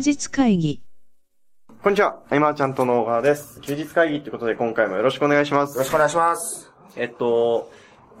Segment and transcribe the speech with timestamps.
[0.00, 0.82] 日会議。
[1.82, 2.20] こんにちは。
[2.28, 3.60] アイマーちゃんとの小川です。
[3.60, 5.74] 休日会議ってことで今回もよろしくお願いします。
[5.74, 6.72] よろしくお願いします。
[6.96, 7.70] えっと、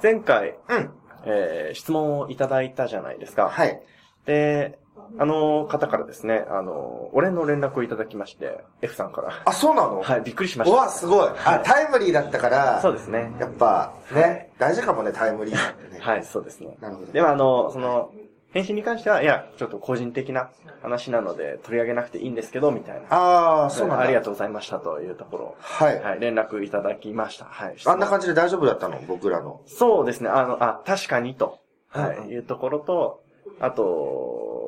[0.02, 0.90] 前回、うん。
[1.24, 3.48] えー、質問をいただいたじゃないですか。
[3.48, 3.82] はい。
[4.24, 4.78] で、
[5.18, 9.42] あの方からですね、あの、お礼の連絡をいただきまして、F さんから。
[9.44, 10.02] あ、そうなの？
[10.02, 10.76] はい、びっくりしました。
[10.76, 11.28] うわ、すごい。
[11.44, 13.32] あ、タイムリーだったから、そうですね。
[13.40, 15.54] やっぱ、ね、大事かもね、タイムリー
[15.90, 15.98] ね。
[15.98, 16.76] はい、そうですね。
[16.80, 17.12] なるほど。
[17.12, 18.12] でもあの、その、
[18.52, 20.50] 返信に関しては、いや、ちょっと個人的な
[20.82, 23.06] 話なので取り上げなくていいんですけど、みたいな。
[23.10, 24.04] ああ、そうなんだ。
[24.04, 25.56] ありがとうございましたというところ。
[25.60, 26.00] はい。
[26.00, 27.44] はい、連絡いただきました。
[27.44, 27.76] はい。
[27.86, 29.00] あんな感じで大丈夫だったの？
[29.06, 29.60] 僕らの。
[29.66, 30.28] そうですね。
[30.28, 31.58] あの、あ、確かにと、
[31.88, 33.22] はうんい、いうところと、
[33.60, 34.59] あと、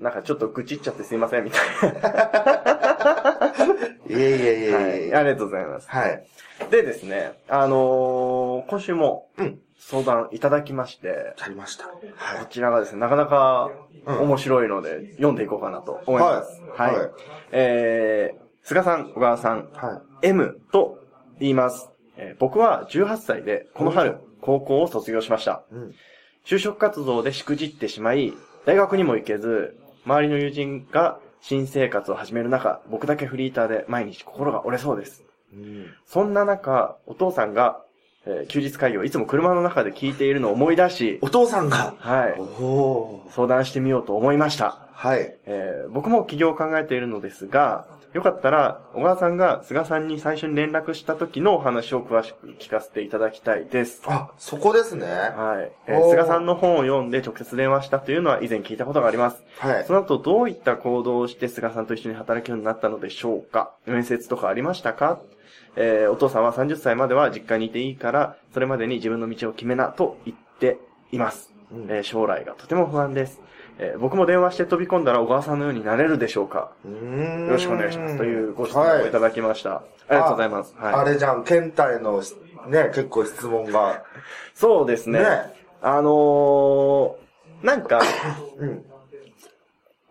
[0.00, 1.60] なんかちょっと愚痴っちゃってすいません、みたい
[4.12, 4.78] いえいえいえいな。
[4.80, 5.14] えはい。
[5.14, 5.88] ありがとうございます。
[5.88, 6.26] はい。
[6.70, 9.58] でですね、あのー今週もうん。
[9.76, 11.84] 相談いただきまして、やりました。
[11.88, 12.46] こはい。
[12.48, 13.70] ちらがですね、なかなか
[14.06, 16.60] うん面白いので、読んでいこうかなと思います。
[16.74, 16.92] はい。
[16.92, 17.10] はいはい
[17.52, 20.98] えー、菅さん、小川さん、は M と
[21.38, 21.90] 言います。
[22.16, 25.64] えー僕は18歳で、この春、高校を卒業しました。
[25.70, 25.74] い。
[25.74, 25.94] うん。
[26.46, 28.32] 就職活動でしくじってしまい、
[28.64, 35.22] 大学にも行けず、周りの友人が新生活を始める中、僕だけフリーターで毎日心が折れそうです。
[35.52, 35.86] うん。
[36.06, 37.80] そんな中、お父さんが、
[38.26, 41.94] えー休日会議をいつも車の中で聞いているのを思い出し、お父さんが？
[41.98, 43.30] はい。
[43.30, 44.78] 相談してみようと思いました。
[44.92, 45.36] はい。
[45.44, 54.02] えー僕も起業を考えているのですが、よかったら、小川さんが菅さんに最初に連絡した時のお話を詳しく聞かせていただきたいです。
[54.06, 55.04] あ、そこですね。
[55.04, 55.72] はい。
[55.88, 59.42] えー菅さんの本を読んで直接電話したというのは以前聞いたことがあります。
[59.58, 59.92] はいそ。
[59.94, 63.72] の後どういった行動をして菅さんと一緒に働くようになったのでしょうか？
[63.84, 65.18] 面接とかありましたか？
[65.74, 70.78] えーお父さんは30歳までは実家にいていいから、それまでに自分の道を決めなと言って
[71.10, 71.52] います。
[71.72, 73.40] うんえー将来がとても不安です。
[73.78, 76.70] えー僕も電話して飛び込んだら小川さんのようになれるでしょうか？
[76.84, 78.16] うーんよろしくお願いします。
[78.16, 79.76] というご質問をいただきました。
[79.76, 80.74] ありがとうございます。
[80.76, 80.94] はい。
[80.94, 82.22] あれじゃん、検体の、
[82.68, 84.04] ね、結構質問が。
[84.54, 85.20] そうですね。
[85.20, 85.26] ね。
[85.82, 88.00] あのー、なんか、
[88.58, 88.84] うん。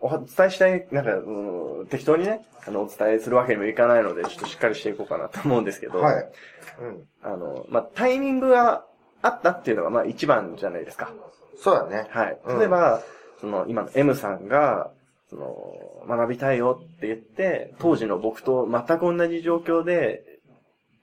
[0.00, 6.28] お伝えしたい、なんか、うん、適当にね、あの、お伝えするわけにもいかないので、ちょっとしっかりしていこうかなと思うんですけど、はい。
[6.82, 7.08] うん。
[7.22, 8.84] あの、まあ、タイミングが
[9.22, 11.12] あったっていうのが、まあ、一番じゃないですか。
[11.56, 12.06] そうだね。
[12.10, 12.38] はい。
[12.44, 13.00] うん例えば、
[13.44, 14.90] その、今の M さんが、
[15.28, 20.24] その、学びたいよって言って、当時の僕と全く同じ状況で、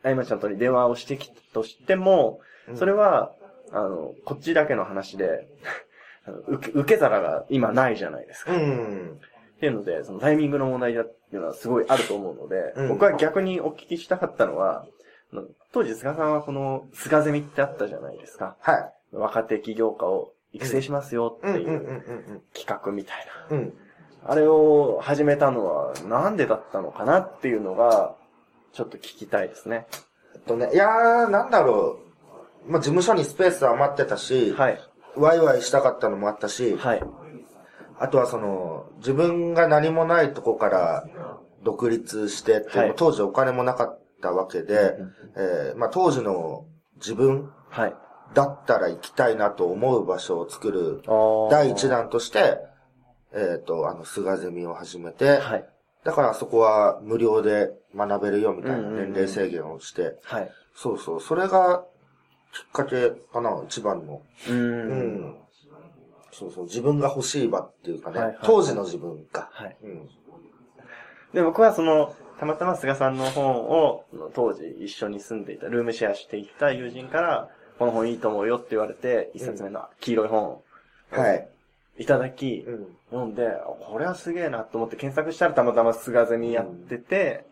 [0.03, 3.33] あいまちゃんとに電話をしてきたとしても、うんそれは、
[3.71, 5.47] あの、こっちだけの話で、
[6.47, 8.53] 受け、受け皿が今ないじゃないですか。
[8.53, 9.19] うん。
[9.55, 14.85] っていうので、そのタイミングの問題だっていうのはすごいあると思うので、うん僕は逆にお聞きしたかったのは、
[15.71, 18.55] 当時菅さんはこの菅ゼミってあったじゃないですか。
[18.59, 18.93] はい。
[19.11, 23.67] 若手起業家を育成しますよっていう企画みたいな。
[24.23, 28.15] あれを始めたのはなんでだったのかなっていうのが、
[28.73, 29.87] ちょっと聞きたいですね。
[30.35, 31.99] えっとね、いやー、なんだろ
[32.67, 32.71] う。
[32.71, 34.79] まあ、事務所にスペース余ってたし、はい。
[35.15, 37.03] ワイワイしたかったのもあったし、はい。
[37.99, 41.07] あとはその、自分が何もないとこから
[41.63, 44.95] 独立してって、はい当時お金もなかったわけで、
[45.35, 47.95] えーまあ、当時の自分はい。
[48.33, 51.03] だったら行きたいなと思う場所を作る
[51.49, 51.89] 第一。
[51.89, 52.57] 弾として、
[53.33, 55.65] えっ、と、あの、菅ゼミを始めて、はい。
[56.03, 60.51] だからそこは無料で学べるよみたいな年齢制限をして、はい。
[60.75, 61.83] そうそう、それが
[62.53, 64.21] きっかけかな、一番の。
[64.47, 64.53] うー。
[64.53, 65.35] うんん。
[66.31, 69.49] そうそう、自分が欲しい場っていうかね、はいはい当時の自分か。
[69.51, 69.77] はい。
[69.83, 70.09] うん。
[71.33, 77.49] で、僕はその、たまたま菅さんの本を、当時一緒に住んでいた、ルームシェアしていた友人から、
[77.81, 80.63] この本いいと思うよって言われて、一冊目の黄色い本を
[81.09, 81.47] はい。
[81.97, 82.87] いただき、うん。
[83.09, 87.43] 読んで、あこれはすげえなと思って検索したらたまたま菅ゼミやってて、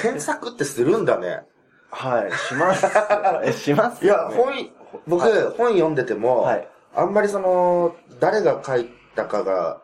[0.00, 1.42] 検索ってするんだね。
[1.90, 2.86] はい、します。
[3.42, 4.72] え、しますいや、本い、
[5.08, 5.24] 僕、
[5.56, 6.68] 本読んでても、はい。
[6.94, 9.80] あんまりその、誰が書いたかが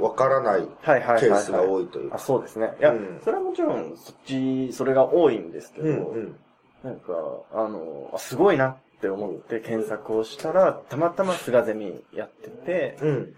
[0.00, 0.62] わからない。
[0.84, 2.18] ケースが多いというあ、か。
[2.18, 2.74] そうですね。
[2.80, 6.36] いや、うんそれはもちろん、そっち、それが多いんですけど、うんうん。
[6.82, 7.12] なんか、
[7.52, 13.34] あの、あすごいなって思って検索をしたら、たまたま菅ゼミやってて、うん。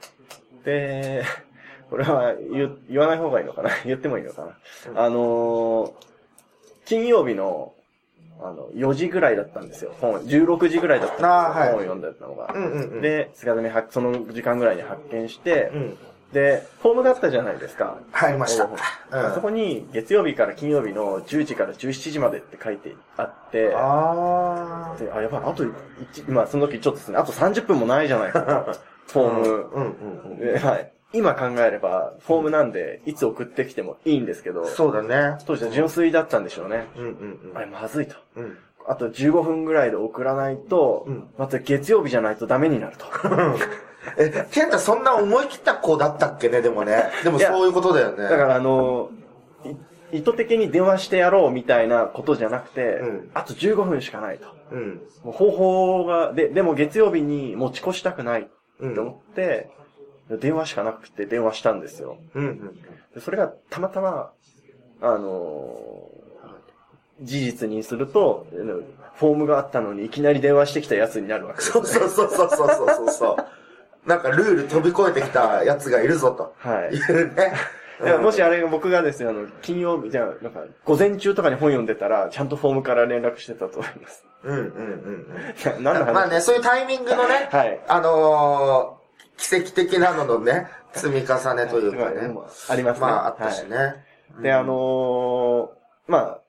[0.64, 1.24] で、
[1.90, 3.70] これは言う言わない方がいいのかな？
[3.84, 4.58] 言ってもいいのかな、
[4.90, 5.92] うんあのー
[6.86, 7.72] 金曜日の、
[8.40, 9.94] あの、4時ぐらいだったんですよ。
[10.00, 11.28] 本、16時ぐらいだったんですよ。
[11.28, 12.52] はい本を読んでたのが。
[12.52, 15.98] うんうんうん。、で、菅ゼミはその時間ぐらいに発見して、うん。
[16.32, 17.98] で、フォームがあったじゃないですか。
[18.12, 18.68] 入りました。
[19.10, 25.72] あそこに月曜日から金曜日の10時から17時までって書いてあって、あであ、やばい、あと1、
[26.28, 28.72] 今その時ちょっとですね、あと30分もないじゃないかと。
[29.10, 29.48] フォーム。
[29.48, 30.38] うんうんうん。
[30.38, 30.92] ではい。
[31.12, 35.38] 今考えれば、フォームなんで、いつ送ってきてもいいんですけど、そうだね。
[35.44, 36.86] 当時は純粋だったんでしょうね。
[36.96, 38.14] うんうんあれ、まずいと。
[38.36, 38.44] うん。
[38.44, 38.58] うん。
[38.86, 43.06] あと15分ぐらいで送らないと、うんまた月曜日じゃないとダメになると。
[44.16, 47.10] え、ケンタそんな思い切った子だったっけね、でもね。
[47.22, 48.22] でもそういうことだよね。
[48.24, 49.10] だからあの、
[50.12, 54.46] い意図的に電話してやろうみたいなことじゃなくて、うんあと15分しかないと。
[54.72, 55.00] うん。
[55.22, 58.48] もう方法が、で、でも月曜日に持ち越したくない
[58.80, 58.92] うん。
[58.92, 59.70] って思って、
[60.40, 62.18] 電話しかなくて電話したんですよ。
[62.34, 62.58] うんうん。
[63.14, 64.32] でそれがたまたま、
[65.02, 66.20] あのー
[67.22, 68.46] 事実にすると、
[69.16, 71.72] フォームがあったのにいきなり電話してきたやつになるわけです。
[71.72, 73.36] そうそうそうそうそうそうそう。
[74.10, 76.54] なんかルール飛び越えてきたやつがいるぞと。
[76.58, 76.94] はい。
[76.94, 77.52] いうね。
[78.02, 84.24] いやもしあれが僕がですね、あの、金曜日、じゃあ、なんか、午前中とかに本読んでたら、ちゃんとフォームから連絡してたと思います。
[84.42, 85.84] うんうんうんうん。
[85.84, 87.80] 何の話まあね、そういうタイミングのね、 はい。
[87.86, 92.34] あのー、奇跡的なののね、 積み重ねというかね。
[92.68, 93.06] ありますね。
[93.06, 93.76] まああったしね。
[93.76, 94.04] はい
[94.42, 95.68] で、あのー
[96.06, 96.40] まあ、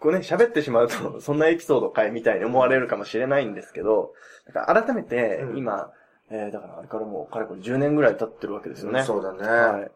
[0.00, 4.12] こうね、喋ってしまうと、そんなエピソードかいみたいに思われるかもしれないんですけど、
[4.46, 5.90] だから改めてう、ん今、
[6.30, 9.02] えー、だからあれからもう、かれこれ10年ぐらい経ってるわけですよね。
[9.04, 9.42] そうだね。
[9.42, 9.90] はい。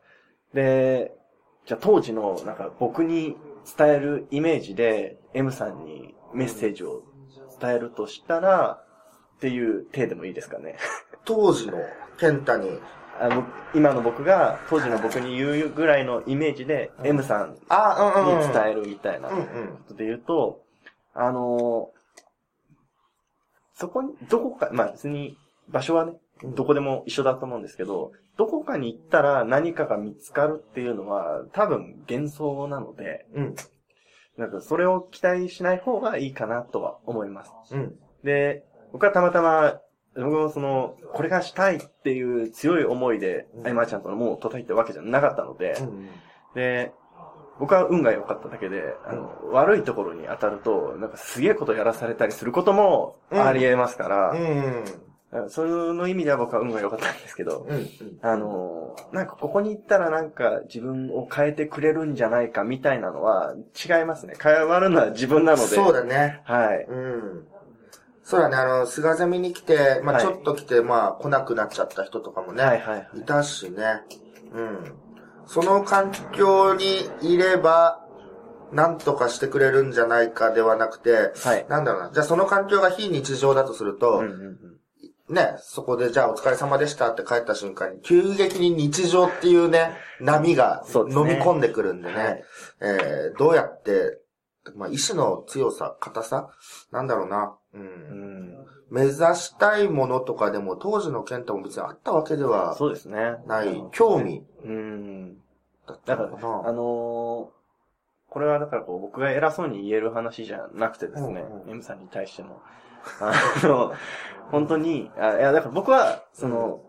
[0.55, 1.13] で、
[1.67, 3.37] じゃあ当時の、なんか僕に
[3.77, 7.03] 伝えるイメージで、M さんにメッセージを
[7.61, 8.83] 伝えるとしたら、
[9.37, 10.77] っていう体でもいいですかね。
[11.25, 11.79] 当時の
[12.19, 12.81] ケンタに、
[13.21, 13.45] あの、
[13.75, 17.53] 今の僕が、当時の僕に言うぐらいのイメージで、うん M さん。
[17.53, 17.59] に
[18.53, 19.37] 伝えるみたいなこ。
[19.89, 20.63] とで言うと、
[21.15, 21.91] あの
[23.75, 25.37] そこに、どこか、まあ別に、
[25.69, 26.15] 場所はね、
[26.45, 33.55] どこでも一緒だと思うんですけど、どこかに行ったら何かが見つかるっていうのは、多分幻想なので、うん。
[34.37, 37.53] なんかそれを期待しない方がいいかなとは思います。
[37.73, 37.95] うん。
[38.25, 39.81] で、僕はたまたま、
[40.15, 46.09] 僕もその、これがしたいっていう強い思いで、うんアイマーちゃんとの門を叩いたわけじゃなかったので、うん。
[46.55, 46.93] で、
[47.59, 54.85] 僕は運が良かっただけで、あの、悪いところに当たると、なんかすげえことやらされたりすることもあり得ますから、うん。
[55.49, 57.89] その意味では僕は運が良かったんですけど、うん。
[58.21, 64.35] あの、なんかここに行ったらなんか自分を変えてくれるんじゃないかみたいなのは違いますね。
[64.41, 65.75] 変わるのは自分なので。
[65.75, 66.43] そうだね。
[66.45, 66.85] はい。
[66.87, 67.47] うん。
[68.25, 73.09] そうだね、あの、菅ゼミに来て、まあはいちょっと来て、まあ来なくなっちゃった人とかもね、はいはい。
[73.21, 74.03] いたしね。
[74.53, 74.93] うん。
[75.47, 78.07] その環境にいれば、
[78.71, 81.67] なんとかしてくれるんじゃないかではなくて、はい。
[81.69, 82.11] なんだろうな。
[82.13, 84.72] じゃあその環境が非日常だとすると、うんうんうん
[85.33, 92.45] ね、そこでじゃあお疲れ様でしたって帰った瞬間に、急激に日常っていうね、波が飲み込んでくるんでね、はい。
[92.81, 94.21] えーどうやって、
[94.77, 96.51] まあ意志の強さ、硬さ？
[96.93, 97.57] なんだろうな。
[97.75, 97.81] うん。
[97.81, 98.67] うん。
[98.91, 103.37] 目指したいものとかでも当時の健太も別にあったわけではそうですね。
[103.47, 104.45] ない、興味？
[104.65, 105.37] うん。
[105.89, 106.63] だっただかな。
[106.67, 107.63] あのー
[108.33, 112.63] これはだからこう僕が偉そうに言える話じゃなくてですね、うんうん M さんに対しての、
[113.21, 113.93] あの、
[114.51, 116.83] 本当に、あいや、だから僕は、その、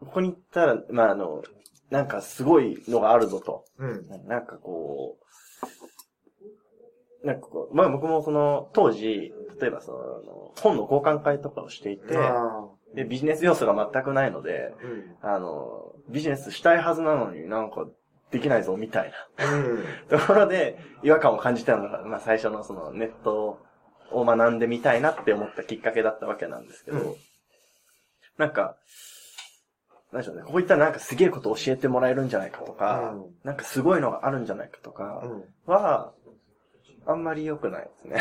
[0.00, 1.42] ここに行ったら、まあ、あの、
[1.90, 3.64] なんかすごいのがあるぞと。
[3.78, 4.28] うん。
[4.28, 5.18] なんかこ
[7.22, 15.16] う、なんかこう、まあ僕もその、当時、例えばその、本の交換会とかをしていて、あで、ビジネス要素が全くないので、ーうん。
[15.34, 17.86] あの、ビジネスしたいはずなのになんか
[18.30, 19.84] できないぞみたいうん。
[19.84, 23.58] な ところで違和感を感じたのが、まあ最初のそのネット
[24.12, 27.14] を学んでみたいなって思ったきっかけだったわけなんですけど、うん
[28.38, 28.76] なんか、
[30.12, 35.44] なんでしょうね、こういったらなんかすげえこと教えてもらえるんじゃないかとか、うんなんかすごいのがあるんじゃないかとかうん。
[35.72, 36.12] は、
[37.06, 38.20] あんまり良くないですね。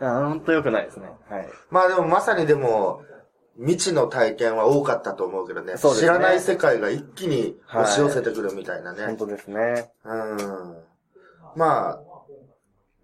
[0.00, 0.06] うん。
[0.06, 1.10] あほんと良くないですね。
[1.28, 1.48] はい。
[1.70, 3.02] まあでもまさにでも、
[3.58, 5.76] 未知の体験は多かったと思うけどね。
[5.78, 9.06] そうですね知らない世界が一気に押し寄せてくるみたいなね。
[9.06, 9.90] 本当ですね。
[10.04, 10.82] うん。
[11.56, 12.00] まあ、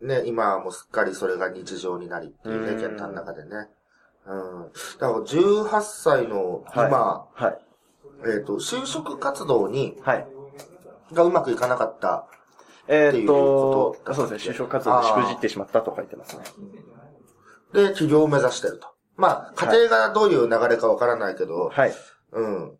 [0.02, 3.68] ね、今はもうすっかりそれが日常になりっていうね、うん健太の中でね。
[4.26, 4.72] うん。
[4.98, 7.58] だから18歳の今、はい。
[8.24, 10.26] えっ、と、就職活動に、はい。
[11.12, 12.26] がうまくいかなかった。
[12.88, 16.44] えーっっていうことと、そうですね、就職活動でしくじってしまったと書いてますね。
[17.72, 18.88] で、起業を目指してると。
[19.16, 21.92] まあ、家庭がどういう流れかわからないけど、はい。
[22.32, 22.78] うん。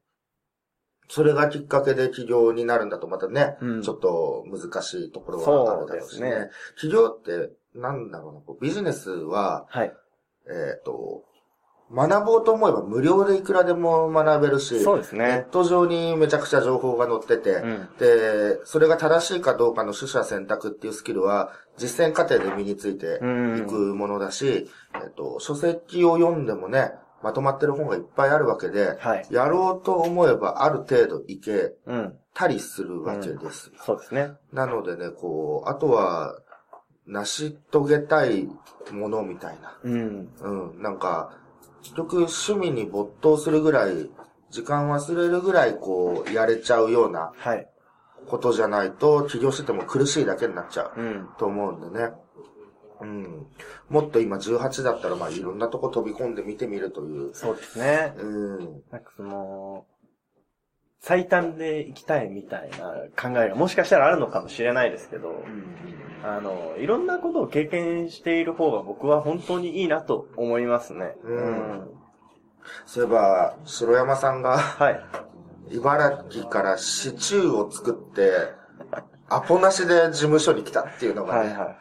[1.09, 6.31] それがきっかけで起業になるんだとまたね、うんちょっと難しいところはあるだろうしね。
[6.31, 9.93] ね起業って、なんだろうな、こうビジネスは、はい。
[10.49, 11.25] えっ、と、
[11.95, 15.47] 学ぼうと思えば無料でいくらでも学べるし、そうですネッね。
[15.51, 17.89] ト上にめちゃくちゃ情報が載ってて、うん。
[17.99, 29.27] で、それが正しいかどうかの取捨選択っていうスキルは、実践過程で身についてうんいくものだし、えっと、書籍を読んでもね、まとまってる本がいっぱいあるわけで、はい。
[29.31, 32.19] やろうと思えばある程度いけうん。
[32.35, 33.71] たりするわけです。
[33.85, 34.33] そうですね。
[34.53, 36.35] なのでね、こう、あとは、
[37.07, 38.49] 成し遂げたい
[38.91, 39.77] ものみたいな。
[39.83, 40.29] うん。
[40.41, 41.37] うん、なんか、
[41.83, 44.09] 結局趣味に没頭するぐらい、
[44.51, 47.69] 時間忘れるぐらいこう、やれちゃうようなはい。
[48.29, 51.29] ことじゃないと、起業してても苦しいだけになっちゃううん。
[51.39, 52.13] と思うんでね。
[53.03, 53.47] うん。
[53.89, 57.35] もっと今18だったら、まあいろんなとこ飛び込んで見てみるという。
[57.35, 58.15] そうですね。
[58.17, 58.59] うん。
[58.91, 59.87] なんかその、
[61.01, 65.43] 最短で行きたいみたいな考えがもしかしたらあるのかもしれないですけど、
[66.23, 71.17] あの、いろんなことを経験している方が僕は本当にいいなと思いますね。
[71.25, 72.03] うん
[72.87, 75.01] そういえば、城山さんが、はい。
[75.71, 78.31] 茨城からシチューを作って、
[79.29, 81.77] アポなしで事務所に来たっていうのがね、はいはい。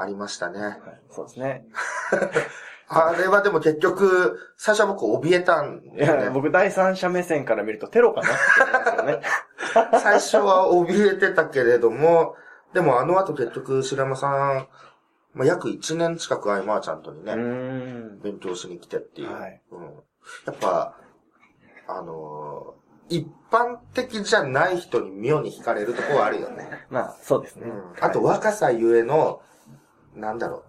[0.00, 0.60] ありましたね。
[0.60, 0.78] はい
[1.10, 1.66] そうですね。
[2.90, 6.30] あれはでも結局、最初は僕怯えたんねや、。
[6.30, 9.22] 僕第三者目線から見るとテロかなって思すよね。
[10.00, 12.34] 最初は怯えてたけれども、
[12.72, 14.68] でもあの後結局、白山さん、
[15.34, 17.34] まあ、約1年近くアイマーちゃんとにね。
[18.22, 19.32] 勉強しに来てっていう。
[19.32, 19.84] はいうん、
[20.46, 20.94] やっぱ、
[21.88, 22.78] あのー
[23.10, 26.68] 一般的じゃない人に妙に惹かれるところはあるよね。
[26.90, 27.66] まあ、そうですね。
[27.66, 28.04] うん。
[28.04, 29.40] あと若さゆえの、
[30.18, 30.64] なんだろ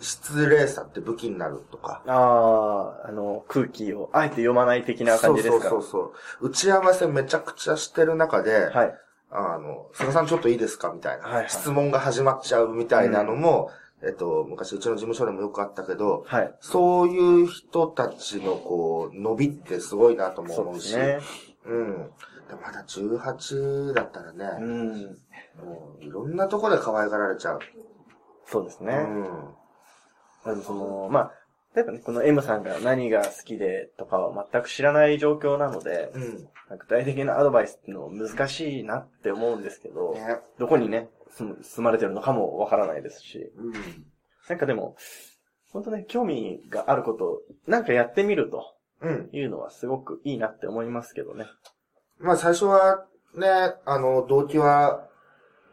[0.00, 2.02] う、失礼さって武器になるとか。
[2.06, 5.68] ああ、あの、空気をあえて読まない的な感じですか？
[5.68, 6.48] そうそうそうそう。
[6.48, 8.94] 打ち合わせめちゃくちゃしてる中で、はい。
[9.30, 10.90] あの、菅さんちょっといいですか？
[10.90, 13.70] みたいな、はいはい質問が始まっちゃうみたいなのも、
[14.02, 16.54] えっと、昔うちの事務所でもよくあったけど、はい。
[16.60, 21.20] そういう人たちのこう、伸びってすごいなと思うし、ですね。
[21.66, 22.10] うん。
[22.64, 25.02] まだ18だったらね、うん。
[25.62, 27.58] もういろんなとこで可愛がられちゃう。
[28.50, 28.94] そうですね。
[28.94, 29.54] うん。
[30.44, 31.32] あの、その、まあ、
[31.74, 36.48] 例えばね、この M さんが何が好きでとかは全く知らない状況なので、うん。
[36.78, 40.38] 具体的なアドバイスっていうのは難しいなって思うんですけど、ね。
[40.58, 43.72] どこにね、住まれてるのかもわからないですし、うん。
[44.48, 44.96] なんかでも、
[45.70, 49.28] 本当ね、興味があることをなんかやってみるとうん。
[49.32, 51.46] いうのはすごくいいなって思いますけどね。
[52.18, 53.46] まあ最初はね、
[53.84, 55.07] あの、動機は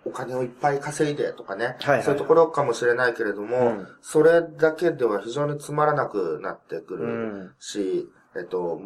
[0.05, 2.03] お金をいっぱい稼いでとかね、はいはい。
[2.03, 3.87] そういうところかもしれないけれども、うん。
[4.01, 7.55] それだけでは非常につまらなくなってくうるん。
[7.59, 8.07] し、
[8.37, 8.79] えっと、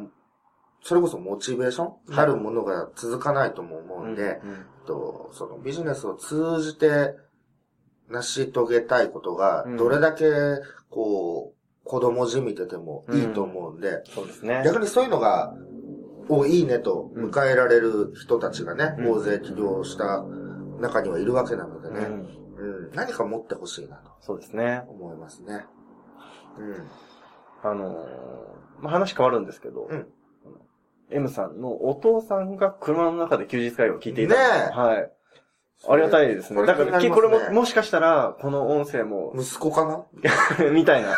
[0.81, 4.39] それこそモチベーションなるものが続かないとも思うんで、
[4.87, 7.15] と、そのビジネスを通じて
[8.09, 10.25] 成し遂げたいことがうん、どれだけ、
[10.89, 14.61] こう、子供じみててもいいと思うんで、そうですね。
[14.65, 15.53] 逆にそういうのが、
[16.27, 19.11] お、いいねと迎えられる人たちがね、うん。
[19.11, 20.23] 大勢起業した
[20.79, 22.85] 中にはいるわけなのでね、うん。
[22.87, 24.83] うん、何か持ってほしいなとそうですね。
[24.87, 25.65] 思いますね。
[26.57, 26.87] うん。
[27.63, 30.07] あのーまあ、話変わるんですけど、うん
[31.11, 34.35] M さんのお父さんが車の中で休日会を聞いていた。
[34.35, 34.39] ね
[34.71, 35.11] えはい。
[35.87, 36.65] ありがたいですね。
[36.65, 40.05] だから、気になりますねこれも、もしかしたら、この音声も、息子かな？
[40.71, 41.15] みたいな。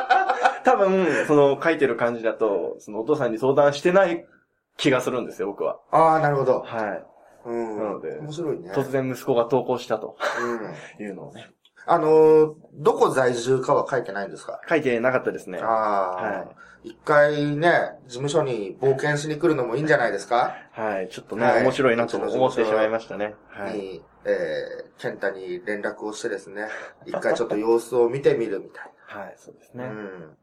[0.64, 4.26] 多分、その書いてる感じだと、そのお父さんに相談してない
[4.76, 5.78] 気がするんですよ、僕は。
[5.90, 6.60] ああ、なるほど。
[6.60, 7.04] はい。
[7.48, 7.78] うん。
[7.78, 8.70] なので面白いね。
[8.72, 10.16] 突然息子が投稿したと
[10.98, 11.04] うん。
[11.04, 11.50] いうのをね。
[11.86, 14.60] あのーどこ在住かは書いてないんですか？
[14.68, 15.58] 書いてなかったですね。
[15.58, 16.10] ああ、
[16.42, 16.46] は
[16.84, 17.70] 一回ね、
[18.06, 20.54] 事務所に冒険しに来るのもいいんじゃないですか？
[20.72, 21.08] はい。
[21.08, 23.34] ちょっとね、はい面白いなと思ってしまいましたね。
[23.48, 23.78] はい。
[23.78, 26.68] に、えー、ケンタに連絡をしてですね、
[27.06, 29.84] 一回ちょっと様子を見てみるみたい はい、そうですな。
[29.84, 29.90] ね。
[29.90, 30.36] うん。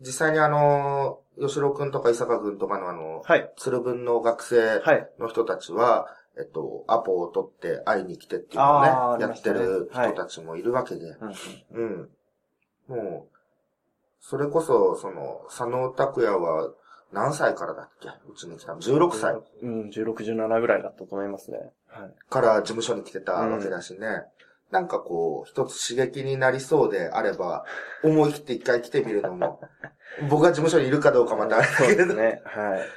[0.00, 3.52] 実際にあのー、吉郎くんとか伊坂くんとかのあの、はい。
[3.56, 5.10] 鶴文の学生はい。
[5.18, 6.06] の人たちは、
[6.38, 11.16] えっと、アポを取って会いに来てっていうのをね、やってる人たちもいるわけで、
[11.72, 12.10] うん
[12.88, 12.96] うん。
[12.96, 13.36] もう、
[14.20, 16.70] それこそ、その、佐野拓也は
[17.12, 18.08] 何歳からだっけ？
[18.28, 21.72] うちに来たの ?16 歳うん、16、17ぐらいだったと思いますね。
[21.88, 22.14] はい。
[22.28, 24.24] から事務所に来てたわけだしね。
[24.70, 27.64] なんかこう、一つ刺激になりそうであれば、
[28.02, 29.60] 思い切って一回来てみるのも、
[30.28, 32.42] 僕が事務所にいるかどうかまたあれだそうけど、ですね。
[32.44, 32.88] はい。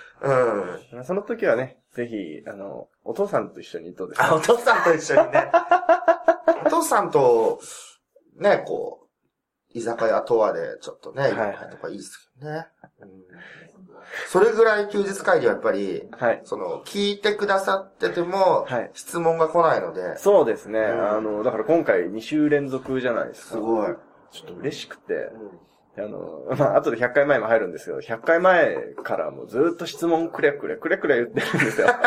[0.95, 1.05] うん。
[1.05, 5.51] その時はね、ぜひ、あの、お父さんと一緒にどうですかあ、お父さんと一緒にね。
[6.65, 7.59] お父さんと、
[8.35, 9.07] ね、こ
[9.73, 12.67] う、居酒屋とはで、ちょっとね、はいはいとかいいですけどね。
[13.01, 13.78] うん
[14.27, 16.41] それぐらい休日会議はやっぱり、はい。
[16.43, 20.79] その、聞いてくださってても、はい質問が来ないので、そうですね。
[20.79, 23.51] んあの、だから今回2週連続じゃないですか。
[23.51, 23.95] すごい。
[24.31, 25.31] ちょっと嬉しくて、
[25.97, 31.87] あの、まあ、後で100回前も入るんですけど、100回前からもうずっと質問くれくれ、くれくれ言ってるんですよ。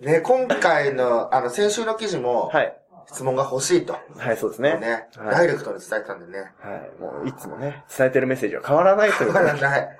[0.00, 2.81] ね、今回の、あの、先週の記事も、はい。
[3.12, 3.96] 質問が欲しいと。
[4.16, 4.78] はい、そうですね。
[4.78, 6.52] ね、はいダイレクトに伝えたんでね。
[6.60, 7.00] はい。
[7.00, 9.42] もう、いつもね、伝えてるメッセージは変わらないという変。
[9.44, 9.60] わらない。
[9.60, 9.98] はい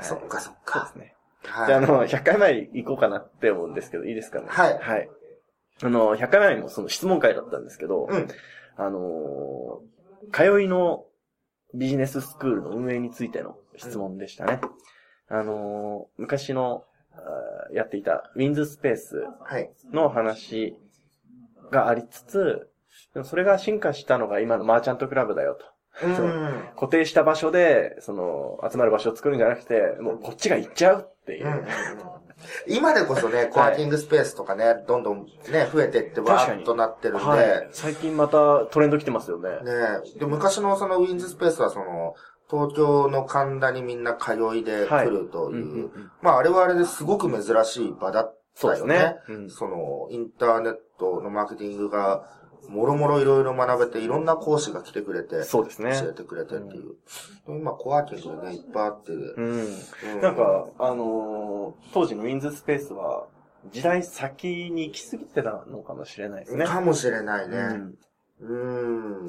[0.00, 0.90] そっかそっそうでか。
[0.92, 1.14] すね。
[1.44, 1.66] はい。
[1.66, 4.46] じゃあ、あの、100回前行こうかなって思うんですけど、いいですかね？
[4.48, 5.10] はいはい。
[5.82, 8.28] あの、100回前もその質問会だったんですけど、うん。
[8.76, 9.88] あのー
[10.32, 11.04] 通いの
[11.74, 14.60] ビジネススクールの運営についての質問でしたね。
[15.28, 16.84] あのー昔の、
[17.72, 19.70] やっていたウィンズスペースはい。
[19.92, 20.76] の話
[21.70, 22.70] がありつつ、
[23.14, 25.64] でもそれが進化したのが今のマーチャントクラブだよと。
[26.06, 26.08] う。
[26.08, 31.46] ん固定した場所で、その、集まる場所を作るんじゃなくて、もうこっちが行っちゃうっていう。
[31.46, 31.64] うんうんうん
[32.68, 37.68] 今でこそね、コワーキングスペースとかね、どんどんね、増えてってわーっとなってるんで、はい。
[37.72, 39.50] 最近またトレンド来てますよね。
[39.50, 39.56] ね
[40.20, 42.14] で、昔のそのウィンズスペースはその、
[42.50, 49.16] 東京の神田にみんな通いで来るという、うんうんうんまああれはあれですごく珍しい場だったそうですよね。
[49.50, 52.28] その、インターネットのマーケティングが、
[52.68, 55.96] もろもろいろいろ学べて、いろんな講師が来てくれて、そうですね。
[56.02, 56.96] 教えてくれてっていう。
[57.46, 59.44] でも今、コワーキングでね、いっぱいあって、うん。
[59.44, 63.28] うんなんか、あのー当時のウィンズスペースは、
[63.70, 66.66] 時代先に行き過ぎてたのかもしれないですね。
[66.66, 67.56] かもしれないね。
[67.56, 67.98] うん
[68.40, 69.26] うん。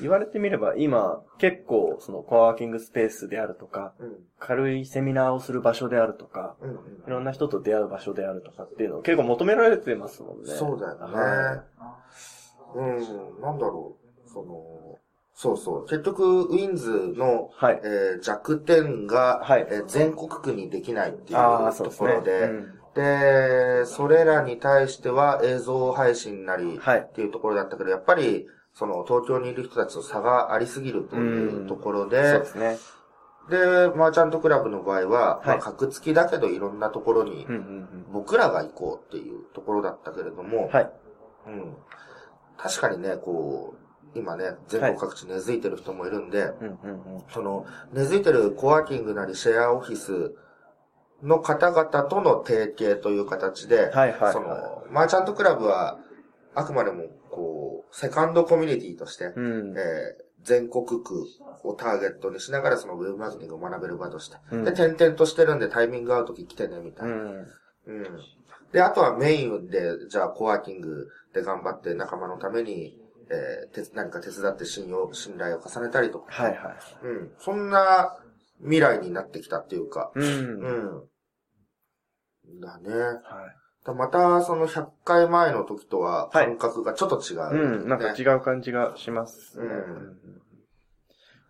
[0.00, 4.16] 言われてみれば、今、結構、その、コワーキングスペースであるとか、うん。
[4.38, 6.70] 軽いセミナーをする場所であるとか、うん。
[6.70, 6.74] い
[7.06, 10.52] ろんな人と出会う場所であるとかっていうのを結構求められてますもんね。
[10.52, 11.00] そうだよね。
[11.14, 11.64] は
[12.74, 13.40] うん。
[13.40, 14.28] なんだろう。
[14.28, 14.98] その、
[15.34, 15.82] そうそう。
[15.86, 17.80] 結局、ウィンズの、はい。
[17.84, 21.38] えー弱点が、はいえー全国区にできないっていう。
[21.76, 27.12] ところで、うんで、それらに対しては映像配信なりはいっ。
[27.12, 32.78] ていうところだったけど、やっぱり、その東京にいる人たちと差がありすぎるというところそうでで、すね。
[33.50, 33.56] で、
[33.96, 40.68] マーチャントクラブの場合は、まあ、はい格付きだけどいろんなところにうんうん僕らが行こうっていうところだったけれども、うん。
[40.68, 40.90] はい。
[41.48, 41.76] うん。
[42.56, 43.74] 確かにね、こ
[44.14, 47.22] う、今ね、全国各地根付いてる人もいるんで、うんうんうん。
[47.30, 50.34] その、根付いてるコワーキングなりシェアオフィス
[51.22, 55.98] の方々との提携という形で、はいはいそはの、マーチャントクラブは、
[56.54, 57.04] あくまでも、
[57.92, 59.26] セカンドコミュニティとして、い。
[59.28, 59.40] う
[59.72, 59.78] ん。
[59.78, 61.26] えー全国区
[61.64, 64.36] をターゲットにしながらそのウェブマーケティングを学べる場として。
[64.50, 67.14] うんで、点々としてるんでタイミング合うとき来てね、みたいな。
[67.14, 67.46] うん。
[67.86, 68.04] うん。
[68.72, 72.96] で、あとはメインで、じゃあコワーキングで頑張って仲間のために、
[73.30, 76.32] えー、て何か手伝って信用、信頼を重ねたりとか。
[76.32, 77.06] はいはい。
[77.06, 77.32] うん。
[77.38, 78.16] そんな
[78.60, 80.12] 未来になってきたっていうか。
[80.14, 80.24] うん。
[80.24, 80.28] う
[82.56, 82.60] ん。
[82.60, 82.90] だね。
[82.90, 83.22] はい。
[83.88, 88.36] だまた、その100回前の時とははい感覚がちょっと違う、うん、なんか違う。
[88.36, 89.66] う感じがしますね。
[89.66, 90.18] うん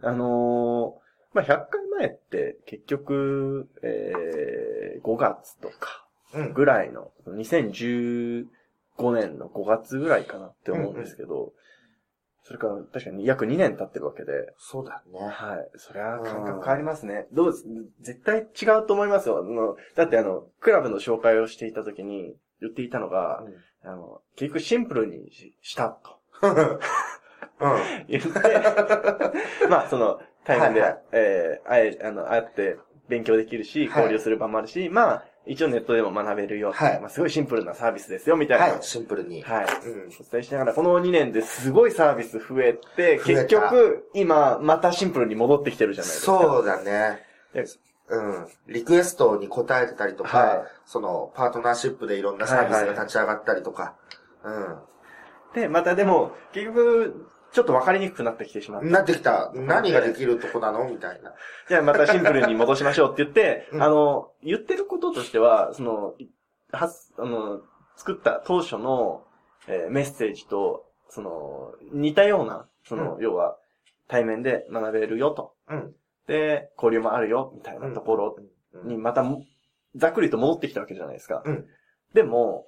[0.00, 6.52] あのーまあ、100回前って結局、えー、5月とかうん。
[6.52, 8.46] ぐらいの、2015
[9.14, 11.52] 年の5月ぐらいかなって思うんですけど、
[12.42, 15.18] それから確かに約2年経ってるわけで、そうだね。
[15.20, 15.68] はい。
[15.76, 17.26] そりゃ感覚変わりますね。
[17.32, 17.64] どうです
[18.00, 19.38] 絶対違うと思いますよ。
[19.38, 23.42] あの、だってあの、クラブの紹介をしていた時に言っていたのが、
[23.84, 26.20] あの、結局シンプルにししたと
[27.60, 27.78] うん。
[28.08, 28.28] 言って、
[29.68, 36.72] まあその、対面で、はいはいえー、あえ、あの、会って勉強できるし、はい交流する場もあるし、まあ、一応ネットでも学べるよ。
[36.72, 38.66] はいまあすごいシンプルなサービスですよ、みたいな。
[38.66, 39.42] はい、シンプルに。
[39.42, 39.64] はい。
[39.64, 40.08] うん。
[40.08, 46.38] お伝えしながら、この2年ですごいサービス増えて、結局、今、またシンプルに戻ってきてるじゃないですか。
[46.38, 47.64] そうだねで。
[48.10, 48.48] うん。
[48.68, 53.94] リクエストに答えてたりとか、はいその、パートナーシップでいろんなサービスが立ち上がったりとか、
[55.54, 58.88] で、またでも、結局、ちょっと分かりにくくなってきてしまっうん。
[58.88, 58.98] た。
[58.98, 59.52] なってきた。
[59.54, 60.88] 何ができるとこなの？
[60.88, 61.32] みたいな。
[61.68, 66.28] じゃあまたシンプルに戻しましょうって言って、うんあの、言ってることとしては、その、い
[66.72, 67.60] はす、あの、
[67.96, 69.24] 作った当初の、
[69.66, 73.56] えーメッセージと、その、似たような、その、要は、
[74.08, 75.54] 対面で学べるよと。
[75.68, 75.94] うん。
[76.26, 78.36] で、交流もあるよ、みたいなところ
[78.74, 79.44] うんにまたも、
[79.96, 81.42] ざっくりと戻ってきたわけじゃないですか。
[81.44, 81.66] うん
[82.14, 82.66] でも、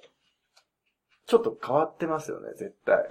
[1.31, 3.07] ちょっと変わってますよね、絶対。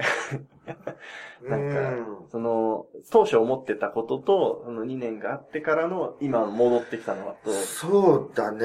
[1.49, 8.61] なんかうんその、当初思ってたことと、その2年があってからの、今戻ってきたのはと、そうだね。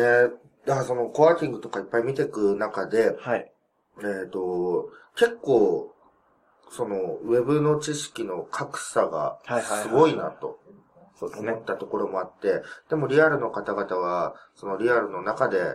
[0.65, 3.49] だからその、コワーキングとかいっぱい見ていく中で、はい。
[3.99, 5.95] えっ、と、結構、
[6.69, 10.84] その、ウェブの知識の格差がはいはいはいすごいなとそうですね
[11.21, 11.63] 思っ。
[11.63, 15.71] たところもあって、でもリアルの方々は、そのリアルの中で、うんえ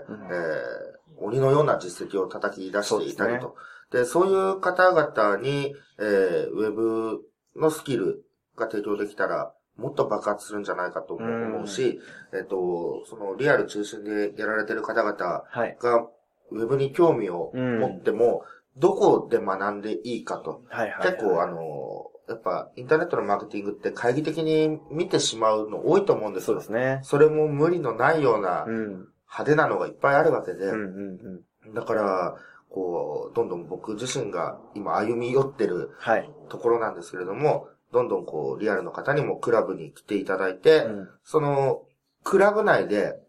[0.96, 3.56] ー鬼のような実績を叩き出していたりそと。
[3.90, 7.20] でそういう方々に、えーウェブ
[7.56, 8.24] のスキル
[8.56, 12.00] が提供できたら、もっと爆発するんじゃないかとも思うし、
[12.32, 15.76] えっ、と、そのリアル中心でやられてる方々はい。
[15.80, 16.06] が、
[16.50, 18.44] ウェブに興味を持っても、
[18.76, 20.62] どこで学んでいいかと。
[20.68, 21.12] はいはい。
[21.12, 26.46] 結構あの、やっぱインターネットのマーケティングって懐疑的に見てしまうの多いと思うんですよ。
[26.46, 27.00] そうですね。
[27.02, 29.08] それも無理のないようなうん。
[29.32, 31.74] 派手なのがいっぱいあるわけで、うんうんうん。
[31.74, 32.36] だから、
[32.68, 36.30] こう、どんどん僕自身が今歩み寄ってるはい。
[36.48, 41.82] ところなんですけれども、どんどんこう、リアルの方にもクラブに来ていただいて、うんその、
[42.24, 43.20] クラブ内で、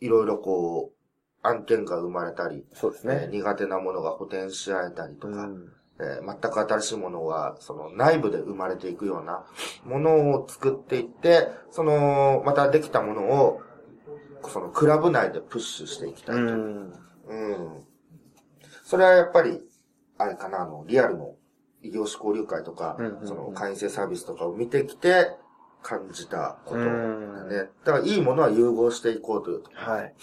[0.00, 3.28] いろいろこう、案件が生まれたり、そうですえーね。
[3.38, 9.44] 苦手なものが補填し合えたりとか、うんえー全く新しいものが、その内部で生まれていくような
[9.84, 13.62] ものを作っていって、その、またできたものを、
[14.48, 16.42] そのクラブ内でプッシュしていきたいと。
[16.42, 16.90] ううん。
[16.90, 17.84] ん。
[18.84, 19.60] それはやっぱり、
[20.18, 21.34] あれかな、あの、リアルの
[21.82, 25.36] 異業種交流会とか、その会員制サービスとかを見てきて
[25.82, 26.88] 感じたことだう
[27.46, 27.56] んね。
[27.84, 29.62] だからいいものは融合していこうという。
[29.74, 30.14] はい。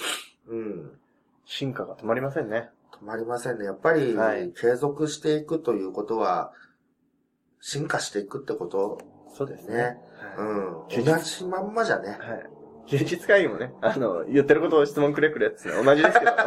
[0.48, 1.00] うん。
[1.46, 2.70] 進化が止まりませんね。
[3.02, 3.66] 止まりませんね。
[3.66, 6.52] やっぱり、はい継続していくということは、
[7.60, 9.00] 進化していくってこと
[9.36, 9.98] そうですね。
[10.38, 11.04] はいん。
[11.04, 12.10] 同じまんまじゃね。
[12.10, 12.20] はい。
[12.88, 16.32] 休日会議もね、 あの、言ってることを質問くれくれって同じですけど。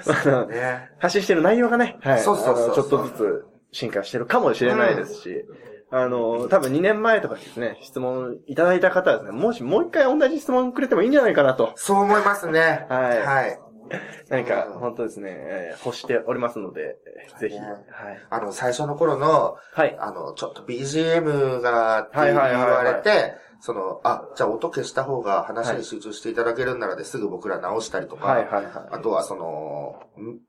[0.08, 0.90] あのね。
[0.98, 2.20] 発信してる内容がね、はい。
[2.20, 5.44] そうそうそうちょっとずつ進化してるかもしれないですし、
[5.90, 11.72] あの、多分2年前とかですね、質問いただいた方はですね、もしもう一回同じ質問くれてもいいんじゃないかなと。
[11.76, 12.86] そう思いますね。
[12.88, 13.60] はいはい。
[14.28, 18.26] 何かうん、本当ですね、えー欲しておりますので、えーぜひ、ねはい。
[18.30, 19.96] あの、最初の頃の、はい。
[19.98, 28.72] あの、ちょっと BGM がって言われて、その、あ、じゃあ音消した方が話に集中していただけるんならですぐ僕ら直したりとか、はいはいはい。
[28.90, 30.40] あとはその、ん？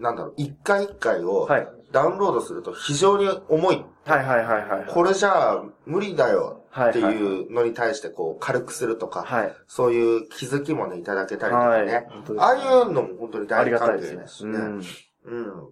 [0.00, 1.68] なんだろう、一回一回をはい。
[1.92, 3.84] ダウンロードすると非常に重い。
[4.04, 4.86] はいはいはいはい。
[4.88, 9.54] これじゃあ無理だよってはいはいいうのに対してこう軽くするとか、はい。
[9.66, 11.86] そういう気づきもね、いただけたりとかはい。
[11.86, 12.06] ね。
[12.10, 14.18] 本当ですねああいうのも本当に大歓いですね。
[14.18, 14.58] 迎ですしね。
[14.58, 14.82] うん。
[15.24, 15.68] うん。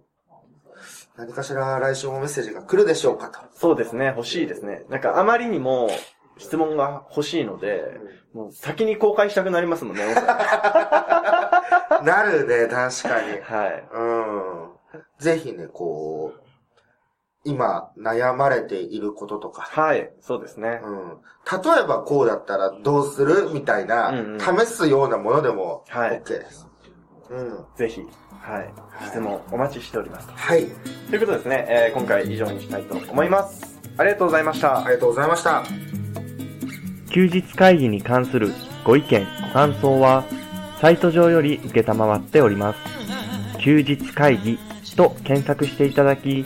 [1.15, 3.39] 何かしら来週もメッセージが来るでしょうかと。
[3.53, 4.85] そうですね、欲しいですね。
[4.89, 5.89] なんかあまりにも
[6.37, 7.83] 質問が欲しいので、
[8.33, 10.03] もう先に公開したくなりますもんね、
[12.03, 13.39] なるね、確かに。
[13.41, 13.87] はい。
[13.93, 14.73] うん。
[15.19, 16.42] ぜひね、こう、
[17.45, 20.81] 今悩まれていることとか、はい、そうですね。
[20.83, 21.17] うん。
[21.51, 26.67] 例えばこうだったらどうするみたいな、うんうん試すようなものでも、はい OK です。
[27.29, 27.65] うん。
[27.75, 28.73] ぜひ、はい。
[29.07, 30.29] 質問お待ちしております。
[30.33, 30.65] はい。
[31.09, 33.79] ということですね、えー今回以上にしたいと思います。
[33.97, 34.83] ありがとうございましたあ。
[34.87, 35.63] りがとうございました。
[37.11, 38.51] 休日会議に関する
[38.83, 40.23] ご意見、ご感想は、
[40.81, 42.79] サイト上より受けたまわっております。
[43.59, 44.57] 休日会議
[44.97, 46.45] と検索していただき、